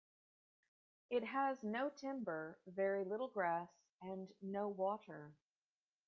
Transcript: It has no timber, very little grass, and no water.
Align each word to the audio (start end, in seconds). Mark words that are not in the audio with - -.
It 1.11 1.23
has 1.25 1.61
no 1.61 1.91
timber, 1.95 2.57
very 2.65 3.05
little 3.05 3.27
grass, 3.27 3.69
and 4.01 4.27
no 4.41 4.67
water. 4.67 5.35